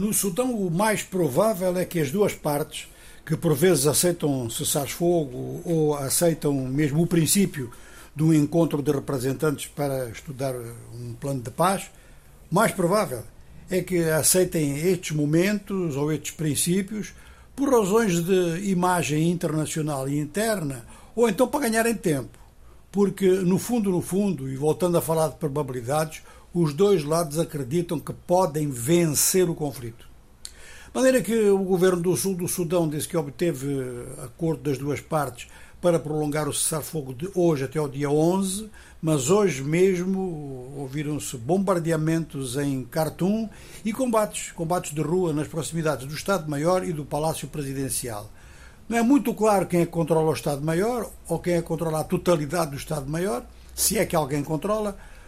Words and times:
No 0.00 0.14
Sudão, 0.14 0.54
o 0.54 0.70
mais 0.70 1.02
provável 1.02 1.76
é 1.76 1.84
que 1.84 2.00
as 2.00 2.10
duas 2.10 2.32
partes, 2.32 2.88
que 3.26 3.36
por 3.36 3.54
vezes 3.54 3.86
aceitam 3.86 4.48
cessar-fogo 4.48 5.60
ou 5.62 5.94
aceitam 5.94 6.54
mesmo 6.54 7.02
o 7.02 7.06
princípio 7.06 7.70
de 8.16 8.22
um 8.22 8.32
encontro 8.32 8.80
de 8.80 8.90
representantes 8.90 9.66
para 9.66 10.08
estudar 10.08 10.54
um 10.94 11.12
plano 11.20 11.42
de 11.42 11.50
paz, 11.50 11.90
mais 12.50 12.72
provável 12.72 13.22
é 13.68 13.82
que 13.82 14.02
aceitem 14.04 14.78
estes 14.78 15.14
momentos 15.14 15.94
ou 15.96 16.10
estes 16.10 16.30
princípios 16.30 17.12
por 17.54 17.70
razões 17.70 18.24
de 18.24 18.70
imagem 18.70 19.30
internacional 19.30 20.08
e 20.08 20.18
interna 20.18 20.86
ou 21.14 21.28
então 21.28 21.46
para 21.46 21.68
ganharem 21.68 21.94
tempo. 21.94 22.38
Porque, 22.90 23.28
no 23.28 23.58
fundo, 23.58 23.90
no 23.90 24.00
fundo, 24.00 24.48
e 24.48 24.56
voltando 24.56 24.96
a 24.96 25.02
falar 25.02 25.28
de 25.28 25.36
probabilidades, 25.36 26.22
os 26.52 26.72
dois 26.74 27.04
lados 27.04 27.38
acreditam 27.38 27.98
que 27.98 28.12
podem 28.12 28.70
vencer 28.70 29.48
o 29.48 29.54
conflito. 29.54 30.08
De 30.44 30.94
maneira 30.94 31.22
que 31.22 31.48
o 31.50 31.58
governo 31.58 32.02
do 32.02 32.16
sul 32.16 32.34
do 32.34 32.48
Sudão 32.48 32.88
disse 32.88 33.06
que 33.06 33.16
obteve 33.16 33.68
acordo 34.24 34.62
das 34.62 34.76
duas 34.76 35.00
partes 35.00 35.46
para 35.80 35.98
prolongar 35.98 36.48
o 36.48 36.52
cessar-fogo 36.52 37.14
de 37.14 37.30
hoje 37.34 37.64
até 37.64 37.80
o 37.80 37.88
dia 37.88 38.10
11, 38.10 38.68
mas 39.00 39.30
hoje 39.30 39.62
mesmo 39.62 40.74
ouviram-se 40.76 41.36
bombardeamentos 41.36 42.56
em 42.56 42.84
Khartoum 42.84 43.48
e 43.84 43.92
combates, 43.92 44.52
combates 44.52 44.92
de 44.92 45.00
rua 45.00 45.32
nas 45.32 45.48
proximidades 45.48 46.06
do 46.06 46.14
Estado-Maior 46.14 46.84
e 46.84 46.92
do 46.92 47.04
Palácio 47.04 47.48
Presidencial. 47.48 48.28
Não 48.88 48.98
é 48.98 49.02
muito 49.02 49.32
claro 49.32 49.66
quem 49.66 49.82
é 49.82 49.86
que 49.86 49.92
controla 49.92 50.30
o 50.30 50.34
Estado-Maior 50.34 51.08
ou 51.28 51.38
quem 51.38 51.54
é 51.54 51.62
que 51.62 51.68
controla 51.68 52.00
a 52.00 52.04
totalidade 52.04 52.72
do 52.72 52.76
Estado-Maior, 52.76 53.44
se 53.74 53.96
é 53.96 54.04
que 54.04 54.16
alguém 54.16 54.42
controla, 54.42 54.98
eh, 54.98 55.19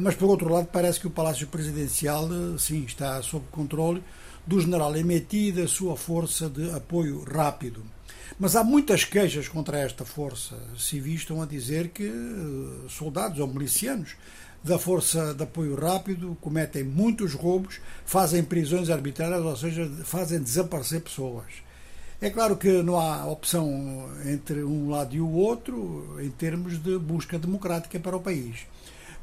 mas 0.00 0.14
por 0.14 0.28
outro 0.28 0.52
lado 0.52 0.68
parece 0.70 1.00
que 1.00 1.06
o 1.06 1.10
Palácio 1.10 1.46
Presidencial 1.46 2.26
eh, 2.26 2.58
sim 2.58 2.84
está 2.84 3.22
sob 3.22 3.44
controle 3.50 4.02
do 4.46 4.60
general 4.60 4.94
Emeti 4.96 5.48
e 5.48 5.52
da 5.52 5.66
sua 5.66 5.96
força 5.96 6.48
de 6.48 6.70
apoio 6.70 7.24
rápido. 7.24 7.82
Mas 8.38 8.56
há 8.56 8.64
muitas 8.64 9.04
queixas 9.04 9.48
contra 9.48 9.78
esta 9.78 10.04
força. 10.04 10.56
Civis 10.76 11.20
estão 11.20 11.40
a 11.40 11.46
dizer 11.46 11.88
que 11.88 12.04
eh, 12.04 12.88
soldados 12.88 13.38
ou 13.38 13.46
milicianos 13.46 14.16
da 14.62 14.78
Força 14.78 15.34
de 15.34 15.42
Apoio 15.42 15.74
Rápido 15.74 16.36
cometem 16.40 16.84
muitos 16.84 17.34
roubos, 17.34 17.80
fazem 18.06 18.44
prisões 18.44 18.90
arbitrárias, 18.90 19.42
ou 19.42 19.56
seja, 19.56 19.90
fazem 20.04 20.40
desaparecer 20.40 21.00
pessoas. 21.00 21.46
É 22.20 22.30
claro 22.30 22.56
que 22.56 22.70
não 22.82 23.00
há 23.00 23.26
opção 23.26 24.08
entre 24.24 24.62
um 24.62 24.88
lado 24.88 25.16
e 25.16 25.20
o 25.20 25.28
outro 25.32 26.16
em 26.20 26.30
termos 26.30 26.80
de 26.80 26.96
busca 26.96 27.36
democrática 27.36 27.98
para 27.98 28.16
o 28.16 28.20
país. 28.20 28.60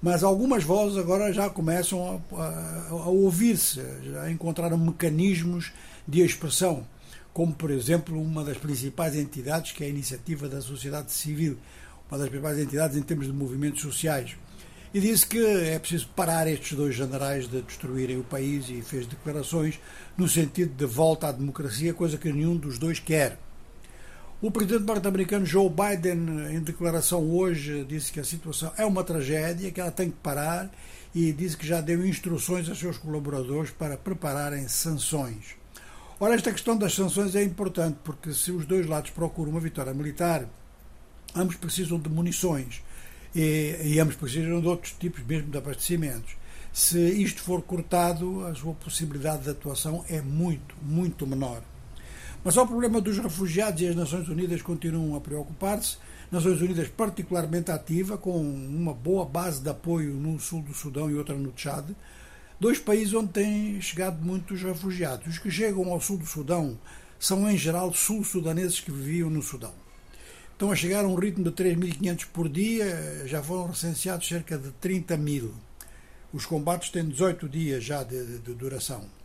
Mas 0.02 0.24
algumas 0.24 0.64
vozes 0.64 0.98
agora 0.98 1.34
já 1.34 1.50
começam 1.50 2.22
a, 2.32 2.42
a, 2.42 2.90
a 2.90 3.10
ouvir-se, 3.10 3.82
já 4.04 4.32
encontraram 4.32 4.78
mecanismos 4.78 5.72
de 6.08 6.22
expressão 6.22 6.86
como, 7.34 7.54
por 7.54 7.72
exemplo, 7.72 8.22
uma 8.22 8.44
das 8.44 8.58
principais 8.58 9.16
entidades, 9.16 9.72
que 9.72 9.84
é 9.84 9.88
a 9.88 9.90
Iniciativa 9.90 10.50
da 10.50 10.62
Sociedade 10.62 11.12
Civil, 11.12 11.58
uma 12.10 12.18
das 12.18 12.28
principais 12.28 12.60
entidades 12.60 12.98
em 12.98 13.02
termos 13.02 13.28
de 13.28 13.34
movimentos 13.34 13.82
sociais. 13.82 14.36
E 14.94 15.00
disse 15.00 15.26
que 15.26 15.38
é 15.38 15.78
preciso 15.78 16.10
parar 16.16 16.48
estes 16.48 16.76
dois 16.76 16.96
generais 16.96 17.48
de 17.48 17.62
destruírem 17.62 18.20
o 18.20 18.24
país 18.24 18.70
e 18.70 18.82
fez 18.82 19.06
declarações 19.06 19.80
no 20.18 20.28
sentido 20.28 20.76
de 20.76 20.86
volta 20.86 21.28
à 21.28 21.32
democracia, 21.32 21.94
coisa 21.94 22.18
que 22.18 22.34
nenhum 22.34 22.58
dos 22.58 22.80
dois 22.80 23.00
quer. 23.00 23.38
O 24.42 24.50
presidente 24.50 24.86
norte-americano 24.86 25.46
Joe 25.46 25.70
Biden, 25.70 26.56
em 26.56 26.62
declaração 26.62 27.30
hoje, 27.30 27.84
disse 27.84 28.10
que 28.10 28.22
a 28.22 28.24
situação 28.24 28.72
é 28.78 28.86
uma 28.86 29.04
tragédia, 29.04 29.70
que 29.70 29.82
ela 29.82 29.92
tem 29.92 30.10
que 30.10 30.16
parar 30.24 30.72
e 31.14 31.34
disse 31.34 31.58
que 31.58 31.68
já 31.68 31.82
deu 31.82 32.08
instruções 32.08 32.70
aos 32.70 32.80
seus 32.80 32.98
colaboradores 32.98 33.70
para 33.70 33.98
prepararem 33.98 34.66
sanções. 34.70 35.58
Ora, 36.22 36.36
esta 36.36 36.54
questão 36.54 36.78
das 36.78 36.94
sanções 36.94 37.36
é 37.36 37.44
importante 37.44 37.98
porque 38.02 38.34
se 38.34 38.50
os 38.50 38.66
dois 38.66 38.88
lados 38.88 39.10
procuram 39.12 39.52
uma 39.52 39.60
vitória 39.60 39.94
militar, 39.94 40.48
ambos 41.36 41.58
precisam 41.58 42.00
de 42.00 42.08
munições 42.08 42.82
e, 43.36 43.76
e 43.84 44.00
ambos 44.00 44.16
precisam 44.16 44.62
de 44.62 44.68
outros 44.68 44.94
tipos 44.94 45.22
mesmo 45.26 45.52
de 45.52 45.58
abastecimentos. 45.58 46.38
Se 46.72 46.98
isto 46.98 47.42
for 47.42 47.62
cortado, 47.62 48.46
a 48.46 48.56
sua 48.56 48.74
possibilidade 48.74 49.44
de 49.44 49.50
atuação 49.50 50.06
é 50.08 50.22
muito, 50.22 50.76
muito 50.82 51.28
menor. 51.28 51.62
Mas 52.44 52.58
ao 52.58 52.66
problema 52.66 53.02
dos 53.02 53.18
refugiados 53.18 53.82
e 53.82 53.88
as 53.88 53.96
Nações 53.96 54.30
Unidas 54.30 54.62
continuam 54.62 55.16
a 55.16 55.22
preocupar-se. 55.22 55.98
Nações 56.32 56.62
Unidas 56.62 56.88
particularmente 56.88 57.70
ativa, 57.70 58.18
com 58.18 58.40
uma 58.40 58.94
boa 58.94 59.26
base 59.26 59.62
de 59.62 59.70
apoio 59.70 60.14
no 60.14 60.40
sul 60.40 60.62
do 60.62 60.74
Sudão 60.74 61.10
e 61.10 61.16
outra 61.16 61.36
no 61.36 61.52
Tchad, 61.52 61.90
dois 62.60 62.80
países 62.80 63.14
onde 63.14 63.34
têm 63.34 63.82
chegado 63.82 64.24
muitos 64.24 64.62
refugiados. 64.62 65.28
Os 65.28 65.38
que 65.38 65.52
chegam 65.52 65.92
ao 65.92 66.00
sul 66.00 66.18
do 66.18 66.26
Sudão 66.26 66.78
são, 67.20 67.50
em 67.50 67.58
geral, 67.58 67.94
sul-sudaneses 67.94 68.80
que 68.80 68.92
viviam 68.92 69.30
no 69.30 69.42
Sudão. 69.42 69.74
Estão 70.54 70.72
a 70.72 70.76
chegar 70.76 71.04
a 71.04 71.08
um 71.08 71.16
ritmo 71.16 71.44
de 71.44 71.52
3.500 71.52 72.26
por 72.32 72.48
dia, 72.48 73.24
já 73.26 73.44
foram 73.44 73.68
recenseados 73.68 74.28
cerca 74.28 74.58
de 74.58 74.72
30 74.74 75.18
mil. 75.18 75.54
Os 76.32 76.46
combates 76.46 76.90
têm 76.90 77.08
18 77.08 77.50
dias 77.50 77.84
já 77.84 78.04
de, 78.04 78.26
de, 78.26 78.40
de 78.40 78.54
duração. 78.54 79.19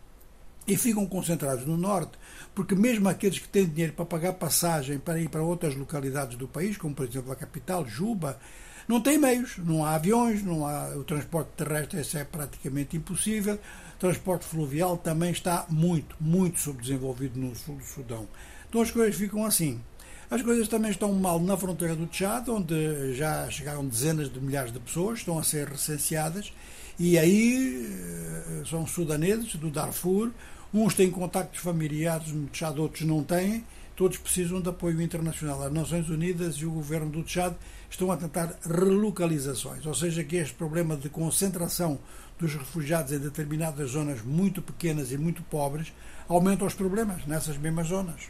E 0.66 0.76
ficam 0.76 1.06
concentrados 1.06 1.66
no 1.66 1.76
norte, 1.76 2.12
porque 2.54 2.74
mesmo 2.74 3.08
aqueles 3.08 3.38
que 3.38 3.48
têm 3.48 3.66
dinheiro 3.66 3.92
para 3.92 4.06
pagar 4.06 4.32
passagem 4.34 4.98
para 4.98 5.20
ir 5.20 5.28
para 5.28 5.42
outras 5.42 5.74
localidades 5.74 6.38
do 6.38 6.48
país, 6.48 6.78
como 6.78 6.94
por 6.94 7.06
exemplo 7.06 7.32
a 7.32 7.36
capital, 7.36 7.86
Juba, 7.86 8.38
não 8.86 9.00
tem 9.00 9.18
meios, 9.18 9.56
não 9.58 9.84
há 9.84 9.94
aviões, 9.94 10.42
não 10.42 10.66
há 10.66 10.88
o 10.96 11.04
transporte 11.04 11.50
terrestre, 11.56 12.00
isso 12.00 12.18
é 12.18 12.24
praticamente 12.24 12.96
impossível. 12.96 13.54
O 13.54 13.98
transporte 13.98 14.44
fluvial 14.44 14.98
também 14.98 15.30
está 15.30 15.64
muito, 15.70 16.16
muito 16.20 16.60
subdesenvolvido 16.60 17.38
no 17.38 17.54
sul 17.56 17.76
do 17.76 17.84
Sudão. 17.84 18.28
Então 18.68 18.82
as 18.82 18.90
coisas 18.90 19.14
ficam 19.14 19.44
assim. 19.44 19.80
As 20.30 20.42
coisas 20.42 20.68
também 20.68 20.90
estão 20.90 21.12
mal 21.12 21.40
na 21.40 21.56
fronteira 21.56 21.94
do 21.94 22.06
Tchad, 22.06 22.48
onde 22.48 23.14
já 23.14 23.48
chegaram 23.50 23.86
dezenas 23.86 24.30
de 24.30 24.40
milhares 24.40 24.72
de 24.72 24.80
pessoas, 24.80 25.20
estão 25.20 25.38
a 25.38 25.42
ser 25.42 25.68
recenseadas, 25.68 26.52
e 26.98 27.18
aí 27.18 27.86
eh, 27.86 28.62
são 28.68 28.86
sudaneses 28.86 29.56
do 29.56 29.70
Darfur, 29.70 30.30
uns 30.72 30.94
têm 30.94 31.10
contactos 31.10 31.60
familiares 31.60 32.32
no 32.32 32.46
Tchad, 32.48 32.78
outros 32.78 33.06
não 33.06 33.22
têm, 33.22 33.64
todos 33.96 34.18
precisam 34.18 34.60
de 34.60 34.68
apoio 34.68 35.00
internacional. 35.00 35.62
As 35.62 35.72
Nações 35.72 36.08
Unidas 36.08 36.56
e 36.56 36.66
o 36.66 36.70
governo 36.70 37.10
do 37.10 37.22
Tchad 37.22 37.54
estão 37.90 38.10
a 38.10 38.16
tentar 38.16 38.58
relocalizações, 38.64 39.86
ou 39.86 39.94
seja, 39.94 40.24
que 40.24 40.36
este 40.36 40.54
problema 40.54 40.96
de 40.96 41.08
concentração 41.08 41.98
dos 42.38 42.54
refugiados 42.54 43.12
em 43.12 43.18
determinadas 43.18 43.90
zonas 43.90 44.22
muito 44.22 44.60
pequenas 44.60 45.12
e 45.12 45.18
muito 45.18 45.42
pobres 45.44 45.92
aumenta 46.28 46.64
os 46.64 46.74
problemas 46.74 47.24
nessas 47.26 47.56
mesmas 47.56 47.88
zonas. 47.88 48.22